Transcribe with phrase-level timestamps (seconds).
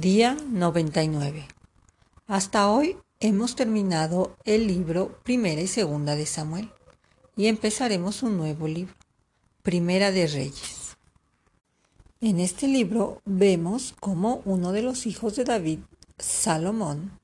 [0.00, 1.46] Día 99.
[2.26, 6.70] Hasta hoy hemos terminado el libro Primera y Segunda de Samuel
[7.36, 8.94] y empezaremos un nuevo libro,
[9.62, 10.96] Primera de Reyes.
[12.22, 15.80] En este libro vemos cómo uno de los hijos de David,
[16.16, 17.20] Salomón,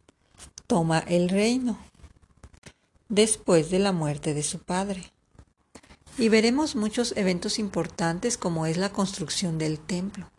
[0.67, 1.79] toma el reino
[3.09, 5.15] después de la muerte de su padre.
[6.19, 10.31] Y veremos muchos eventos importantes como es la construcción del templo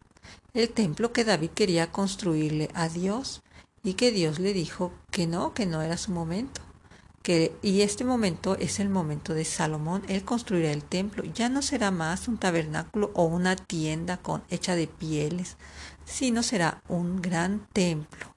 [0.53, 3.41] el templo que David quería construirle a Dios
[3.83, 6.61] y que Dios le dijo que no, que no era su momento.
[7.21, 10.03] Que, y este momento es el momento de Salomón.
[10.07, 11.23] Él construirá el templo.
[11.23, 15.57] Ya no será más un tabernáculo o una tienda con, hecha de pieles,
[16.05, 18.33] sino será un gran templo.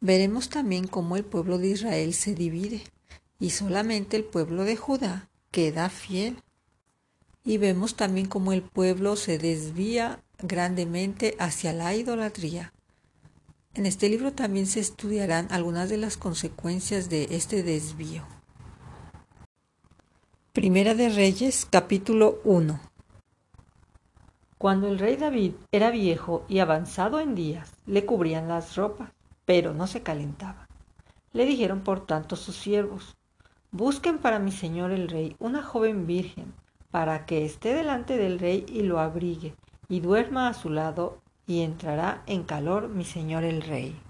[0.00, 2.84] Veremos también cómo el pueblo de Israel se divide
[3.38, 6.42] y solamente el pueblo de Judá queda fiel.
[7.44, 12.72] Y vemos también cómo el pueblo se desvía grandemente hacia la idolatría.
[13.74, 18.22] En este libro también se estudiarán algunas de las consecuencias de este desvío.
[20.54, 22.80] Primera de Reyes, capítulo 1.
[24.56, 29.10] Cuando el rey David era viejo y avanzado en días, le cubrían las ropas,
[29.44, 30.66] pero no se calentaba.
[31.34, 33.16] Le dijeron por tanto sus siervos,
[33.72, 36.54] busquen para mi señor el rey una joven virgen,
[36.94, 39.56] para que esté delante del rey y lo abrigue,
[39.88, 44.00] y duerma a su lado, y entrará en calor mi señor el rey.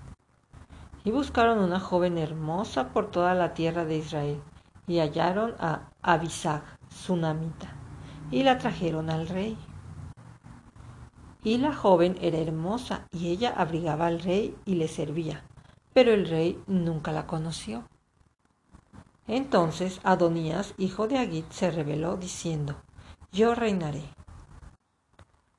[1.02, 4.42] Y buscaron una joven hermosa por toda la tierra de Israel,
[4.86, 6.62] y hallaron a Abisag,
[7.08, 7.74] namita,
[8.30, 9.56] y la trajeron al rey.
[11.42, 15.42] Y la joven era hermosa, y ella abrigaba al rey y le servía,
[15.94, 17.84] pero el rey nunca la conoció.
[19.26, 22.76] Entonces Adonías, hijo de Agit, se rebeló, diciendo,
[23.32, 24.04] Yo reinaré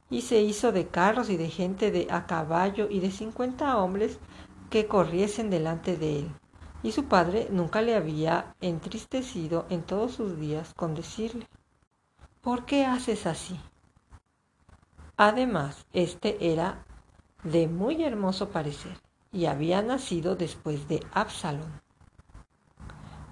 [0.10, 4.20] y se hizo de carros y de gente de a caballo y de cincuenta hombres
[4.70, 6.32] que corriesen delante de él.
[6.84, 11.48] Y su padre nunca le había entristecido en todos sus días con decirle,
[12.42, 13.60] ¿por qué haces así?
[15.18, 16.86] Además, este era
[17.44, 19.02] de muy hermoso parecer
[19.32, 21.85] y había nacido después de Absalón.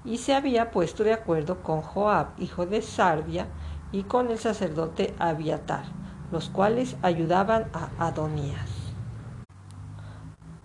[0.05, 3.47] Y se había puesto de acuerdo con Joab, hijo de Sarbia,
[3.91, 5.85] y con el sacerdote Abiatar
[6.33, 8.71] los cuales ayudaban a Adonías.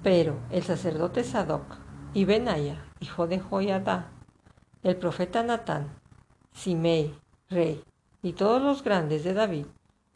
[0.02, 1.76] Pero el sacerdote Sadoc
[2.14, 4.08] y Benaya, hijo de Joiada,
[4.82, 5.88] el profeta Natán,
[6.52, 7.14] Simei,
[7.50, 7.84] rey,
[8.22, 9.66] y todos los grandes de David,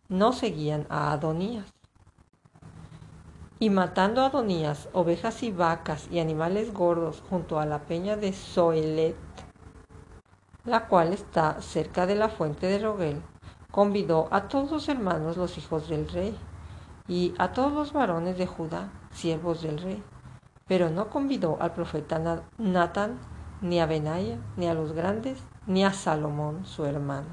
[0.08, 1.70] no seguían a Adonías.
[3.62, 8.32] Y matando a Adonías ovejas y vacas y animales gordos junto a la peña de
[8.32, 9.14] Zoelet,
[10.64, 13.22] la cual está cerca de la fuente de Roguel,
[13.70, 16.36] convidó a todos los hermanos los hijos del rey
[17.06, 20.02] y a todos los varones de Judá, siervos del rey,
[20.66, 23.20] pero no convidó al profeta Natán,
[23.60, 27.28] ni a Benaya, ni a los grandes, ni a Salomón, su hermano.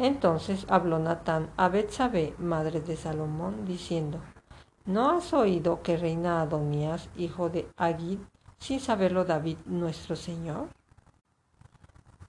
[0.00, 4.18] Entonces habló Natán a Betsabé, madre de Salomón, diciendo,
[4.86, 8.18] ¿No has oído que reina Adonías, hijo de Agid,
[8.58, 10.68] sin saberlo David nuestro Señor?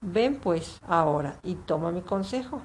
[0.02, 2.60] Ven pues ahora y toma mi consejo,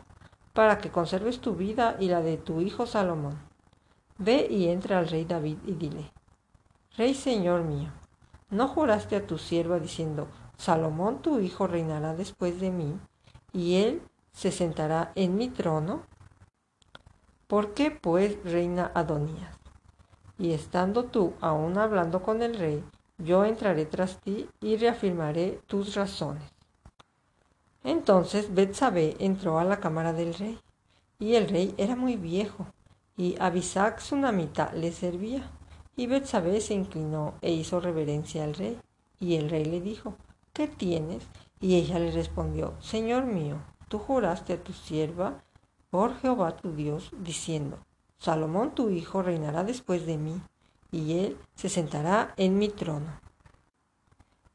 [0.54, 3.40] para que conserves tu vida y la de tu hijo Salomón.
[4.18, 6.12] Ve y entra al rey David y dile,
[6.98, 7.92] Rey Señor mío,
[8.50, 10.28] ¿no juraste a tu sierva diciendo,
[10.58, 13.00] Salomón tu hijo reinará después de mí,
[13.54, 14.02] y él
[14.34, 16.02] se sentará en mi trono?
[17.48, 19.57] ¿Por qué pues reina Adonías?
[20.38, 22.84] Y estando tú aún hablando con el rey,
[23.18, 26.44] yo entraré tras ti y reafirmaré tus razones.
[27.84, 30.60] Entonces Betsabé entró a la cámara del rey,
[31.20, 32.68] y el rey era muy viejo,
[33.16, 35.50] y Abisac Sunamita le servía.
[35.96, 38.78] Y Betsabé se inclinó e hizo reverencia al rey,
[39.20, 40.16] y el rey le dijo,
[40.54, 41.24] ¿qué tienes?
[41.60, 43.58] Y ella le respondió, Señor mío,
[43.88, 45.42] tú juraste a tu sierva
[45.90, 47.80] por Jehová tu Dios, diciendo,
[48.18, 50.42] Salomón tu hijo reinará después de mí,
[50.92, 53.20] y él se sentará en mi trono.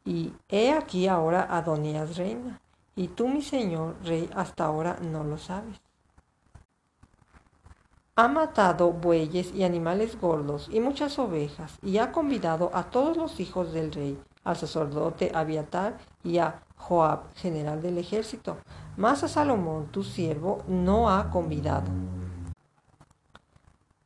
[0.04, 2.60] Y he aquí ahora Adonías reina,
[2.96, 5.80] y tú, mi señor rey, hasta ahora no lo sabes.
[8.14, 13.40] Ha matado bueyes y animales gordos y muchas ovejas, y ha convidado a todos los
[13.40, 18.58] hijos del rey, al sacerdote Abiatar y a Joab, general del ejército,
[18.96, 21.90] mas a Salomón, tu siervo, no ha convidado.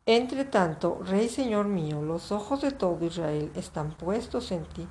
[0.08, 4.86] Entre tanto, Rey Señor mío, los ojos de todo Israel están puestos en ti,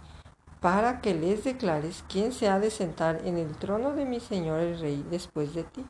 [0.59, 4.59] para que les declares quién se ha de sentar en el trono de mi señor
[4.59, 5.85] el rey después de ti.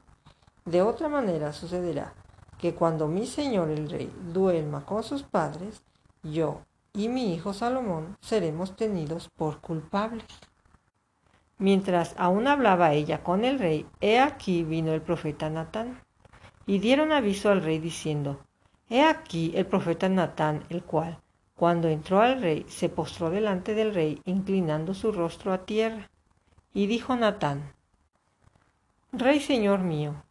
[0.65, 2.13] De otra manera sucederá,
[2.59, 5.81] que cuando mi señor el rey duerma con sus padres,
[6.21, 6.61] yo
[6.93, 10.25] y mi hijo Salomón seremos tenidos por culpables.
[11.57, 15.99] Mientras aún hablaba ella con el rey, he aquí vino el profeta Natán,
[16.67, 18.44] y dieron aviso al rey diciendo,
[18.89, 21.19] He aquí el profeta Natán, el cual,
[21.55, 26.09] cuando entró al rey, se postró delante del rey, inclinando su rostro a tierra.
[26.73, 27.73] Y dijo Natán,
[29.11, 30.23] Rey señor mío,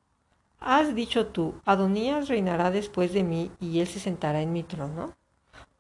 [0.61, 5.15] has dicho tú, Adonías reinará después de mí y él se sentará en mi trono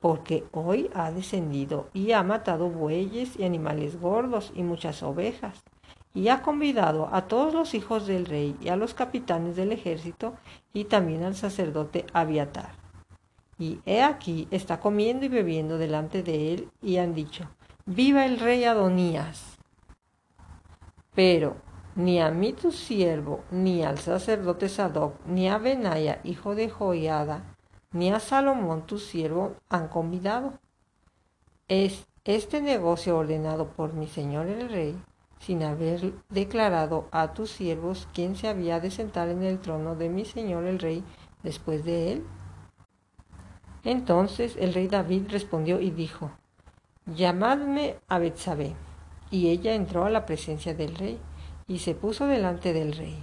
[0.05, 5.65] porque hoy ha descendido y ha matado bueyes y animales gordos y muchas ovejas,
[6.15, 10.35] y ha convidado a todos los hijos del rey y a los capitanes del ejército
[10.73, 12.73] y también al sacerdote Abiatar.
[13.59, 17.49] Y he aquí está comiendo y bebiendo delante de él y han dicho,
[17.85, 19.57] Viva el rey Adonías.
[21.15, 21.57] Pero
[21.97, 27.57] ni a mí tu siervo, ni al sacerdote Sadoc, ni a Benaya, hijo de Joiada,
[27.93, 30.55] ni a Salomón tu siervo han convidado.
[31.69, 34.97] Es este negocio ordenado por mi señor el rey,
[35.45, 40.09] sin haber declarado a tus siervos quién se había de sentar en el trono de
[40.09, 41.05] mi señor el rey
[41.43, 42.27] después de él.
[43.85, 46.31] Entonces el rey David respondió y dijo,
[47.07, 48.75] Llamadme a Betsabé.
[49.31, 51.19] Y ella entró a la presencia del rey
[51.67, 53.23] y se puso delante del rey.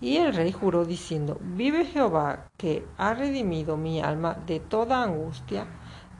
[0.00, 5.66] Y el rey juró diciendo, vive Jehová, que ha redimido mi alma de toda angustia,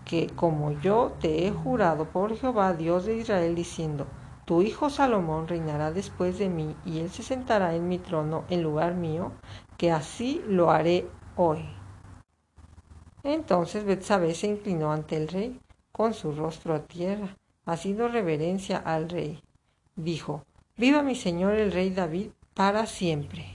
[0.05, 4.06] que como yo te he jurado por Jehová, Dios de Israel, diciendo,
[4.46, 8.62] tu hijo Salomón reinará después de mí, y él se sentará en mi trono en
[8.62, 9.32] lugar mío,
[9.76, 11.69] que así lo haré hoy.
[13.25, 15.60] Entonces Betsabé se inclinó ante el rey,
[15.90, 19.43] con su rostro a tierra, haciendo reverencia al rey.
[19.96, 20.44] Dijo,
[20.76, 23.46] Viva mi señor el rey David para siempre.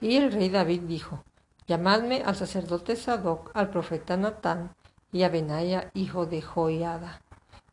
[0.00, 1.22] Y el rey David dijo,
[1.68, 4.74] Llamadme al sacerdote Sadoc, al profeta Natán
[5.12, 7.20] y a Benaya, hijo de Joiada.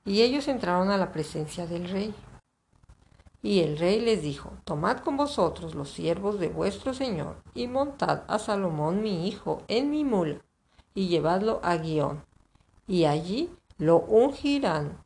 [0.06, 2.14] Y ellos entraron a la presencia del rey.
[3.42, 8.24] Y el rey les dijo, Tomad con vosotros los siervos de vuestro señor, y montad
[8.28, 10.42] a Salomón mi hijo en mi mula,
[10.94, 12.24] y llevadlo a Guión.
[12.88, 14.98] Y allí lo ungirán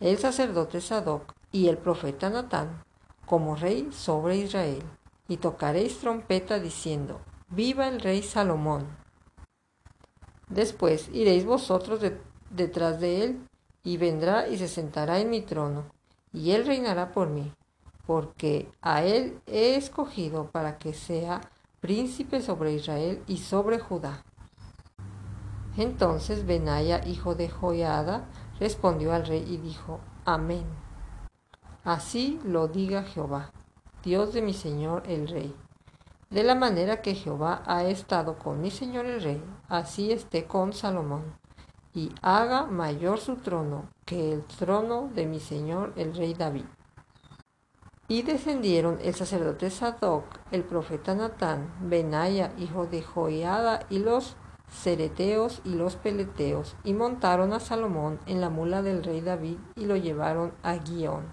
[0.00, 2.82] el sacerdote Sadoc y el profeta Natán
[3.26, 4.82] como rey sobre Israel
[5.28, 8.86] y tocaréis trompeta diciendo, Viva el rey Salomón.
[10.48, 12.00] Después iréis vosotros
[12.50, 13.48] detrás de él,
[13.82, 15.84] y vendrá y se sentará en mi trono,
[16.32, 17.52] y él reinará por mí,
[18.06, 21.40] porque a él he escogido para que sea
[21.80, 24.24] príncipe sobre Israel y sobre Judá.
[25.76, 28.28] Entonces Benaya, hijo de Joiada,
[28.60, 30.64] respondió al rey y dijo, Amén.
[31.84, 33.50] Así lo diga Jehová.
[34.04, 35.54] Dios de mi Señor el Rey.
[36.30, 40.72] De la manera que Jehová ha estado con mi Señor el Rey, así esté con
[40.72, 41.22] Salomón,
[41.94, 46.64] y haga mayor su trono que el trono de mi Señor el Rey David.
[48.08, 54.36] Y descendieron el sacerdote Sadoc, el profeta Natán, Benaya, hijo de Joiada, y los
[54.68, 59.86] cereteos y los peleteos, y montaron a Salomón en la mula del rey David y
[59.86, 61.26] lo llevaron a Guión.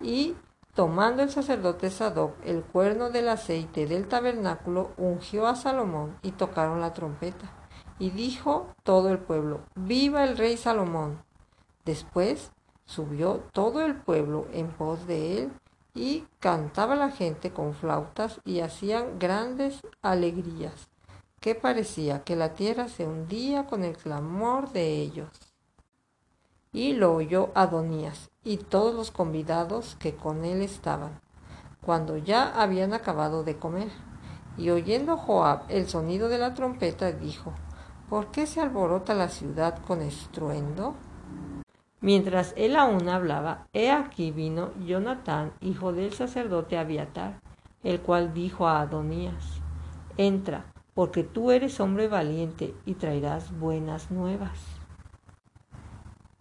[0.00, 0.36] Y
[0.74, 6.80] Tomando el sacerdote Sadoc el cuerno del aceite del tabernáculo, ungió a Salomón y tocaron
[6.80, 7.59] la trompeta.
[8.00, 11.22] Y dijo todo el pueblo, Viva el rey Salomón.
[11.84, 12.50] Después
[12.86, 15.52] subió todo el pueblo en pos de él
[15.94, 20.88] y cantaba la gente con flautas y hacían grandes alegrías,
[21.40, 25.28] que parecía que la tierra se hundía con el clamor de ellos.
[26.72, 31.20] Y lo oyó Adonías y todos los convidados que con él estaban,
[31.84, 33.90] cuando ya habían acabado de comer.
[34.56, 37.52] Y oyendo Joab el sonido de la trompeta, dijo,
[38.10, 40.96] ¿Por qué se alborota la ciudad con estruendo?
[42.00, 47.40] Mientras él aún hablaba, he aquí vino Jonatán, hijo del sacerdote Abiatar,
[47.84, 49.60] el cual dijo a Adonías,
[50.16, 54.58] Entra, porque tú eres hombre valiente y traerás buenas nuevas.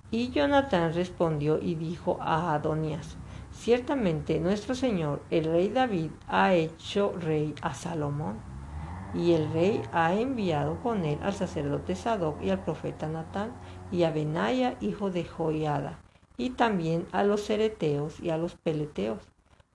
[0.09, 3.15] Y Jonatán respondió y dijo a Adonías,
[3.51, 8.39] Ciertamente nuestro Señor, el rey David, ha hecho rey a Salomón,
[9.13, 13.51] y el rey ha enviado con él al sacerdote Sadoc y al profeta Natán,
[13.91, 15.99] y a Benaya, hijo de Joiada,
[16.37, 19.19] y también a los cereteos y a los peleteos,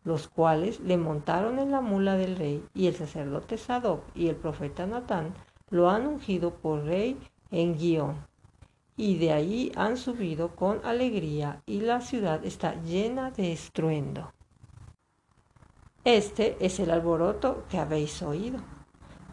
[0.05, 4.37] los cuales le montaron en la mula del rey, y el sacerdote Sadoc y el
[4.37, 5.35] profeta Natán
[5.71, 7.19] lo han ungido por rey
[7.51, 8.35] en Guión
[8.97, 14.33] y de allí han subido con alegría y la ciudad está llena de estruendo.
[16.05, 18.61] Este es el alboroto que habéis oído.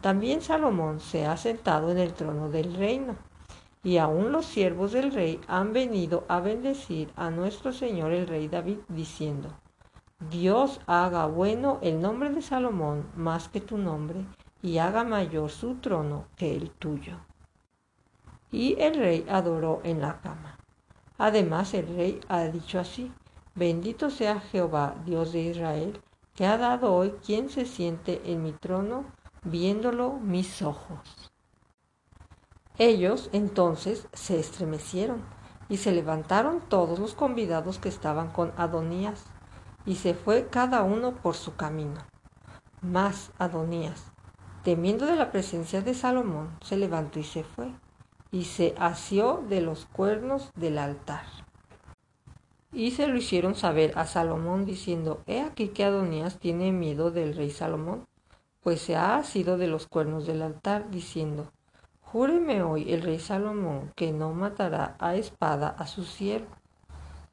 [0.02, 3.14] También Salomón se ha sentado en el trono del reino,
[3.84, 8.48] y aún los siervos del rey han venido a bendecir a nuestro Señor el rey
[8.48, 9.48] David, diciendo,
[10.28, 14.26] Dios haga bueno el nombre de Salomón más que tu nombre,
[14.60, 17.18] y haga mayor su trono que el tuyo.
[18.50, 20.58] Y el rey adoró en la cama.
[21.16, 23.12] Además el rey ha dicho así,
[23.54, 26.00] bendito sea Jehová, Dios de Israel,
[26.34, 29.04] que ha dado hoy quien se siente en mi trono,
[29.44, 31.32] viéndolo mis ojos.
[32.78, 35.22] Ellos entonces se estremecieron
[35.68, 39.24] y se levantaron todos los convidados que estaban con Adonías,
[39.84, 42.00] y se fue cada uno por su camino.
[42.80, 44.12] Mas Adonías,
[44.62, 47.72] temiendo de la presencia de Salomón, se levantó y se fue,
[48.30, 51.24] y se asió de los cuernos del altar.
[52.72, 57.36] Y se lo hicieron saber a Salomón diciendo, He aquí que Adonías tiene miedo del
[57.36, 58.06] rey Salomón,
[58.62, 61.50] pues se ha asido de los cuernos del altar, diciendo,
[62.00, 66.54] Júreme hoy el rey Salomón que no matará a espada a su siervo.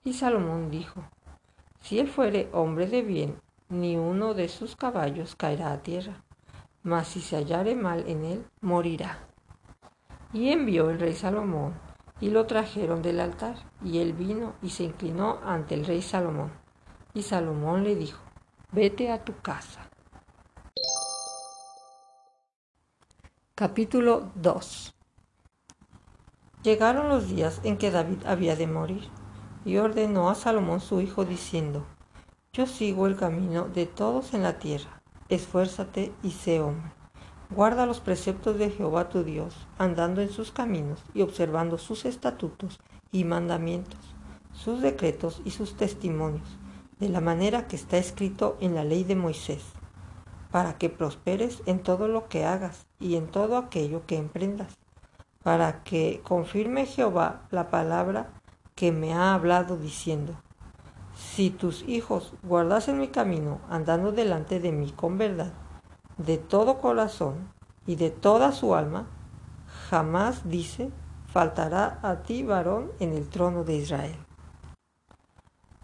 [0.04, 1.04] Y Salomón dijo,
[1.82, 6.24] Si él fuere hombre de bien, ni uno de sus caballos caerá a tierra,
[6.82, 9.20] mas si se hallare mal en él, morirá.
[10.32, 11.74] Y envió el rey Salomón,
[12.22, 16.52] y lo trajeron del altar, y él vino y se inclinó ante el rey Salomón.
[17.14, 18.22] Y Salomón le dijo,
[18.72, 19.89] vete a tu casa.
[23.60, 24.96] Capítulo 2
[26.64, 29.04] Llegaron los días en que David había de morir,
[29.66, 31.86] y ordenó a Salomón su hijo diciendo,
[32.54, 36.94] Yo sigo el camino de todos en la tierra, esfuérzate y sé hombre.
[37.50, 42.80] Guarda los preceptos de Jehová tu Dios, andando en sus caminos y observando sus estatutos
[43.12, 44.00] y mandamientos,
[44.54, 46.48] sus decretos y sus testimonios,
[46.98, 49.66] de la manera que está escrito en la ley de Moisés,
[50.52, 54.78] para que prosperes en todo lo que hagas y en todo aquello que emprendas,
[55.44, 58.30] para que confirme Jehová la palabra
[58.76, 60.34] que me ha hablado diciendo,
[61.16, 65.52] si tus hijos guardasen mi camino andando delante de mí con verdad,
[66.18, 67.52] de todo corazón
[67.86, 69.08] y de toda su alma,
[69.90, 70.92] jamás dice,
[71.28, 74.16] faltará a ti varón en el trono de Israel.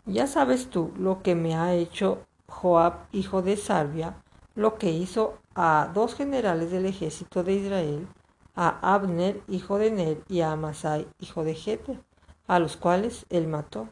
[0.06, 4.16] Ya sabes tú lo que me ha hecho Joab, hijo de Salvia,
[4.56, 8.08] lo que hizo a dos generales del ejército de Israel,
[8.56, 12.02] a Abner, hijo de Ner, y a Amasai, hijo de Jeter,
[12.48, 13.90] a los cuales él mató.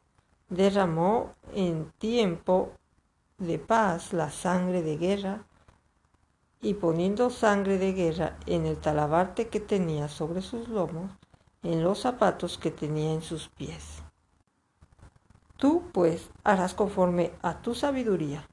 [0.50, 2.72] Derramó en tiempo
[3.38, 5.43] de paz la sangre de guerra
[6.62, 11.12] y poniendo sangre de guerra en el talabarte que tenía sobre sus lomos,
[11.62, 14.01] en los zapatos que tenía en sus pies.
[15.58, 18.48] Tú, pues, harás conforme a tu sabiduría,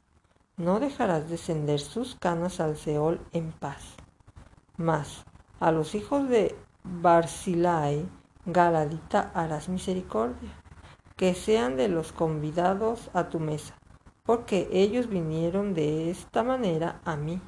[0.60, 3.96] no dejarás descender sus canas al Seol en paz.
[4.76, 5.24] Mas
[5.58, 8.06] a los hijos de Barzilai,
[8.44, 10.50] Galadita, harás misericordia,
[11.16, 13.74] que sean de los convidados a tu mesa,
[14.24, 17.40] porque ellos vinieron de esta manera a mí.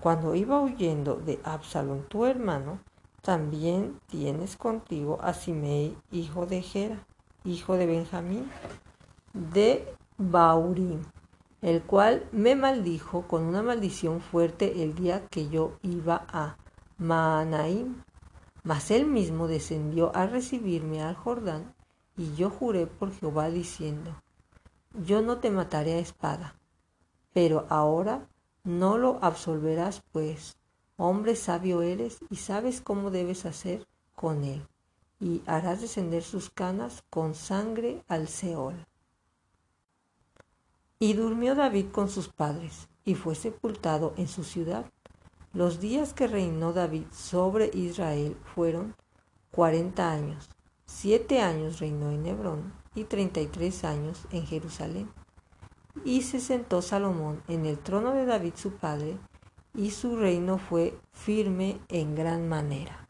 [0.00, 2.80] Cuando iba huyendo de Absalón tu hermano,
[3.22, 7.06] también tienes contigo a Simei, hijo de Gera,
[7.44, 8.50] hijo de Benjamín,
[9.32, 9.88] de
[10.18, 11.06] Baurín,
[11.64, 16.58] el cual me maldijo con una maldición fuerte el día que yo iba a
[16.98, 18.02] Maanaim.
[18.64, 21.74] Mas él mismo descendió a recibirme al Jordán,
[22.18, 24.14] y yo juré por Jehová diciendo,
[24.92, 26.54] yo no te mataré a espada,
[27.32, 28.28] pero ahora
[28.62, 30.58] no lo absolverás, pues,
[30.98, 34.66] hombre sabio eres y sabes cómo debes hacer con él,
[35.18, 38.86] y harás descender sus canas con sangre al Seol.
[41.04, 44.86] Y durmió David con sus padres, y fue sepultado en su ciudad.
[45.52, 48.96] Los días que reinó David sobre Israel fueron
[49.50, 50.48] cuarenta años.
[50.86, 55.10] Siete años reinó en Hebrón y treinta y tres años en Jerusalén.
[56.06, 59.18] Y se sentó Salomón en el trono de David su padre,
[59.74, 63.06] y su reino fue firme en gran manera.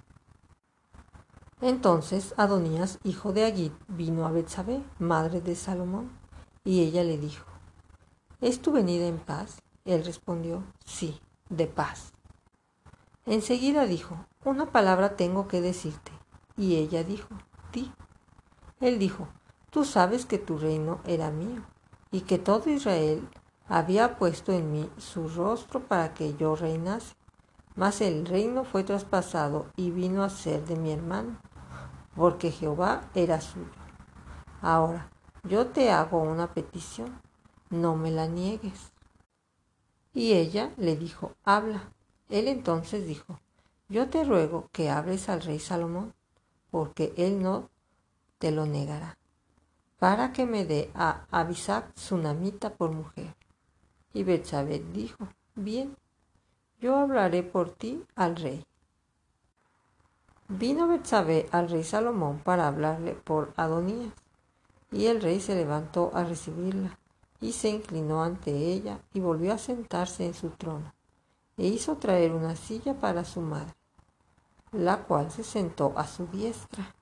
[1.61, 6.11] Entonces Adonías, hijo de Agit, vino a Betsabé, madre de Salomón,
[6.65, 7.54] y ella le dijo,
[8.41, 9.63] ¿Es tu venida en paz?
[9.85, 12.13] Él respondió, sí, de paz.
[13.27, 16.13] Enseguida dijo, una palabra tengo que decirte.
[16.57, 17.29] Y ella dijo,
[17.73, 17.93] di.
[18.81, 19.29] Él dijo,
[19.71, 21.63] tú sabes que tu reino era mío
[22.11, 23.29] y que todo Israel
[23.67, 27.15] había puesto en mí su rostro para que yo reinase.
[27.77, 31.39] Mas el reino fue traspasado y vino a ser de mi hermano,
[32.15, 33.67] porque Jehová era suyo.
[34.63, 35.11] Ahora,
[35.43, 37.21] yo te hago una petición,
[37.81, 38.93] no me la niegues.
[40.13, 41.91] Y ella le dijo, habla.
[42.29, 43.41] Él entonces dijo,
[43.89, 46.15] yo te ruego que hables al rey Salomón,
[46.71, 47.69] porque él no
[48.39, 49.19] te lo negará,
[49.99, 53.35] para que me dé a Abisac Tsunamita por mujer.
[54.13, 55.97] Y Betsabé dijo, bien,
[56.81, 58.65] yo hablaré por ti al rey.
[60.49, 64.13] Vino Betsabé al rey Salomón para hablarle por Adonías,
[64.91, 66.99] y el rey se levantó a recibirla,
[67.45, 70.95] y se inclinó ante ella, y volvió a sentarse en su trono,
[71.59, 73.75] e hizo traer una silla para su madre,
[74.73, 76.95] la cual se sentó a su diestra.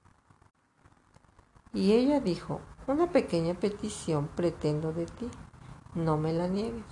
[1.73, 5.31] Y ella dijo, una pequeña petición pretendo de ti,
[5.95, 6.87] no me la niegues.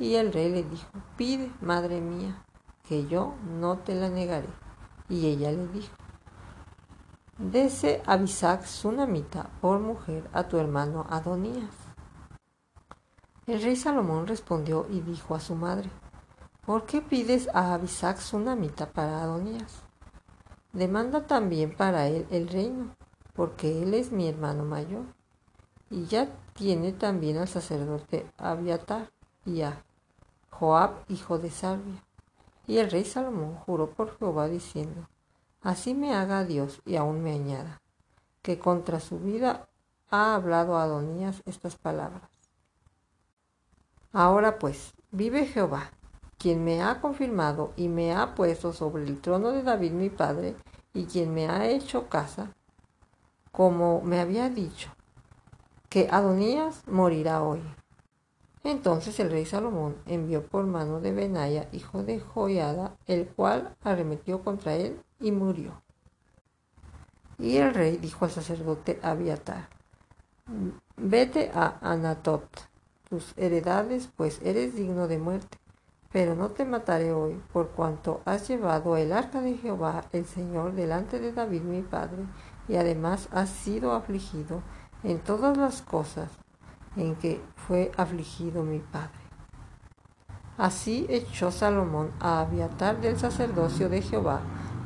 [0.00, 2.44] Y el rey le dijo, pide, madre mía,
[2.88, 4.48] que yo no te la negaré.
[5.08, 5.94] Y ella le dijo,
[7.38, 8.18] dese a
[8.66, 11.87] Sunamita por mujer a tu hermano Adonías.
[13.48, 15.88] El rey Salomón respondió y dijo a su madre,
[16.66, 19.84] ¿por qué pides a Abisac Sunamita para Adonías?
[20.74, 22.94] Demanda también para él el reino,
[23.32, 25.06] porque él es mi hermano mayor.
[25.88, 29.10] Y ya tiene también al sacerdote Abiatar
[29.46, 29.82] y a
[30.50, 32.04] Joab, hijo de Salvia.
[32.66, 35.08] Y el rey Salomón juró por Jehová diciendo,
[35.62, 37.80] Así me haga Dios y aún me añada,
[38.42, 39.70] que contra su vida
[40.10, 42.37] ha hablado Adonías estas palabras.
[44.18, 45.92] Ahora pues, vive Jehová,
[46.38, 50.56] quien me ha confirmado y me ha puesto sobre el trono de David mi padre,
[50.92, 52.52] y quien me ha hecho casa,
[53.52, 54.90] como me había dicho,
[55.88, 57.62] que Adonías morirá hoy.
[58.64, 64.42] Entonces el rey Salomón envió por mano de Benaya, hijo de Joiada, el cual arremetió
[64.42, 65.80] contra él y murió.
[67.38, 69.68] Y el rey dijo al sacerdote Abiatar,
[70.96, 72.68] vete a Anatot,
[73.08, 75.58] tus heredades, pues eres digno de muerte,
[76.12, 80.72] pero no te mataré hoy, por cuanto has llevado el arca de Jehová, el Señor,
[80.72, 82.24] delante de David mi padre,
[82.68, 84.62] y además has sido afligido
[85.02, 86.30] en todas las cosas
[86.96, 89.10] en que fue afligido mi padre.
[90.56, 94.40] Así echó Salomón a Abiatar del sacerdocio de Jehová,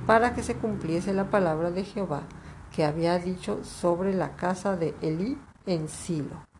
[0.07, 2.23] para que se cumpliese la palabra de Jehová
[2.73, 6.52] que había dicho sobre la casa de Elí en Silo.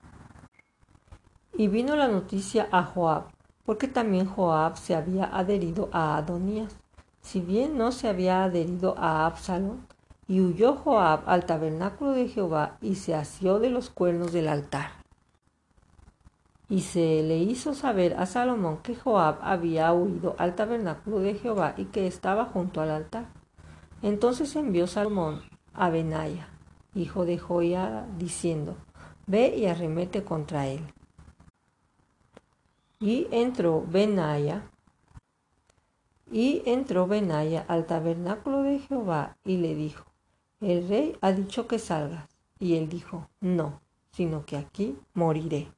[1.55, 3.25] Y vino la noticia a Joab,
[3.65, 6.77] porque también Joab se había adherido a Adonías,
[7.21, 9.87] si bien no se había adherido a Absalón,
[10.27, 14.93] y huyó Joab al tabernáculo de Jehová y se asió de los cuernos del altar.
[16.69, 21.75] Y se le hizo saber a Salomón que Joab había huido al tabernáculo de Jehová
[21.77, 23.27] y que estaba junto al altar.
[24.01, 25.43] Entonces envió Salomón
[25.75, 26.49] a Benaya,
[26.95, 28.77] hijo de Joiada, diciendo,
[29.27, 30.81] Ve y arremete contra él.
[33.03, 34.71] Y entró Benaya,
[36.31, 40.05] y entró Benaya al tabernáculo de Jehová y le dijo,
[40.61, 42.29] El rey ha dicho que salgas.
[42.61, 43.81] Y él dijo, No,
[44.13, 45.73] sino que aquí moriré.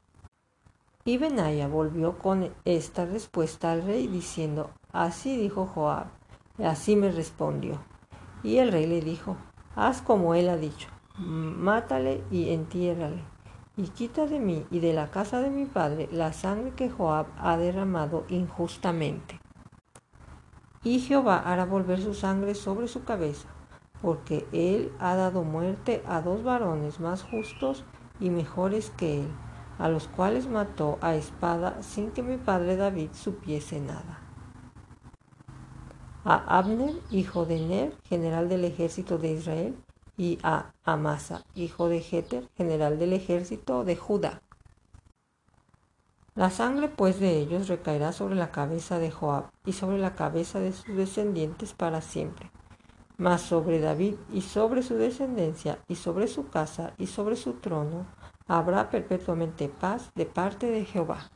[1.07, 6.09] Y Benaya volvió con esta respuesta al rey diciendo, Así dijo Joab,
[6.59, 7.83] y así me respondió.
[8.43, 9.39] Y el rey le dijo,
[9.75, 13.25] Haz como él ha dicho, mátale y entiérrale,
[13.77, 17.27] y quita de mí y de la casa de mi padre la sangre que Joab
[17.39, 19.41] ha derramado injustamente.
[20.83, 23.49] Y Jehová hará volver su sangre sobre su cabeza,
[24.03, 27.85] porque él ha dado muerte a dos varones más justos
[28.21, 29.29] y mejores que él
[29.79, 34.21] a los cuales mató a espada sin que mi padre David supiese nada.
[36.25, 39.77] A Abner, hijo de Ner, general del ejército de Israel,
[40.17, 44.43] y a Amasa, hijo de Jeter, general del ejército de Judá.
[46.35, 50.59] La sangre pues de ellos recaerá sobre la cabeza de Joab y sobre la cabeza
[50.59, 52.51] de sus descendientes para siempre,
[53.17, 58.07] mas sobre David y sobre su descendencia y sobre su casa y sobre su trono
[58.49, 61.31] habrá perpetuamente paz de parte de Jehová.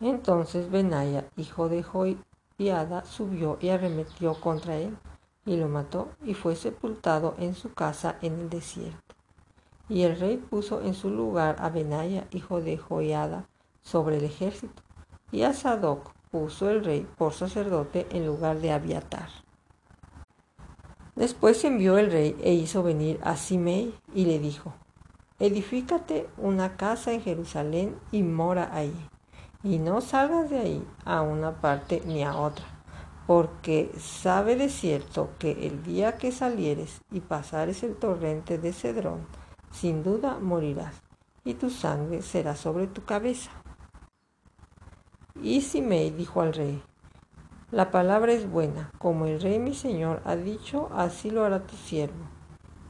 [0.00, 4.98] Entonces Benaya, hijo de Joiada, subió y arremetió contra él,
[5.46, 9.14] y lo mató, y fue sepultado en su casa en el desierto.
[9.88, 13.48] Y el rey puso en su lugar a Benaya, hijo de Joiada,
[13.82, 14.82] sobre el ejército,
[15.30, 19.28] y a Sadoc puso el rey por sacerdote en lugar de Abiatar.
[21.14, 24.74] Después envió el rey e hizo venir a Simei y le dijo,
[25.38, 28.94] Edifícate una casa en Jerusalén y mora ahí,
[29.62, 32.66] y no salgas de ahí a una parte ni a otra,
[33.26, 39.26] porque sabe de cierto que el día que salieres y pasares el torrente de Cedrón,
[39.72, 41.02] sin duda morirás,
[41.44, 43.50] y tu sangre será sobre tu cabeza.
[45.42, 46.82] Y Simei dijo al rey,
[47.72, 51.74] la palabra es buena, como el rey mi señor ha dicho, así lo hará tu
[51.76, 52.24] siervo.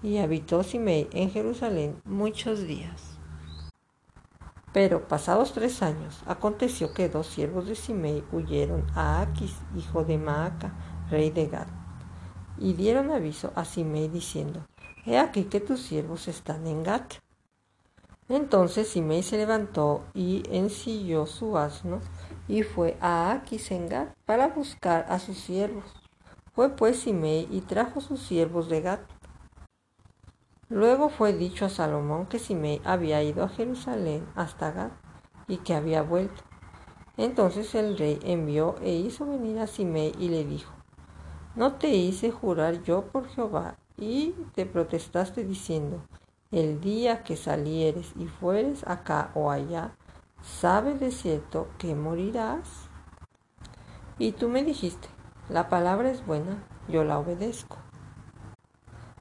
[0.03, 3.16] Y habitó Simei en Jerusalén muchos días.
[4.77, 10.19] Pero pasados tres años, aconteció que dos siervos de Simei huyeron a Aquis, hijo de
[10.19, 10.75] Maaca,
[11.09, 11.69] rey de Gad,
[12.59, 14.67] y dieron aviso a Simei diciendo,
[15.07, 17.15] He aquí que tus siervos están en Gat.
[18.29, 22.01] Entonces Simei se levantó y ensilló su asno
[22.47, 25.87] y fue a Aquis en Gat para buscar a sus siervos.
[26.53, 29.01] Fue pues Simei y trajo sus siervos de Gat.
[30.69, 34.93] Luego fue dicho a Salomón que Simei había ido a Jerusalén hasta Gat
[35.47, 36.43] y que había vuelto.
[37.17, 40.73] Entonces el rey envió e hizo venir a Simei y le dijo,
[41.55, 46.03] ¿no te hice jurar yo por Jehová y te protestaste diciendo,
[46.51, 49.97] el día que salieres y fueres acá o allá,
[50.43, 52.89] sabe de cierto que morirás.
[54.19, 55.09] Y tú me dijiste,
[55.49, 57.86] la palabra es buena, yo la obedezco.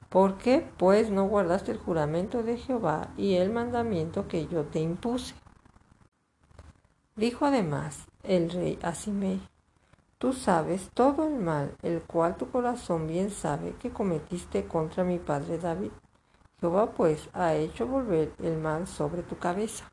[0.08, 4.80] ¿Por qué, pues, no guardaste el juramento de Jehová y el mandamiento que yo te
[4.80, 5.34] impuse?
[7.16, 9.40] Dijo además el rey a Simei,
[10.18, 15.18] Tú sabes todo el mal, el cual tu corazón bien sabe que cometiste contra mi
[15.18, 15.90] padre David.
[16.58, 19.90] Jehová pues ha hecho volver el mal sobre tu cabeza.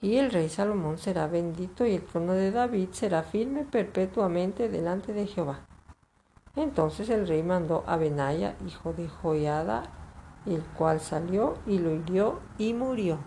[0.00, 5.12] Y el rey Salomón será bendito y el trono de David será firme perpetuamente delante
[5.12, 5.66] de Jehová.
[6.60, 9.84] Entonces el rey mandó a Benaya, hijo de Joiada,
[10.44, 13.18] el cual salió y lo hirió y murió.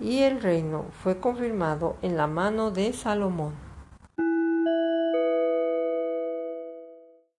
[0.00, 3.71] Y el reino fue confirmado en la mano de Salomón.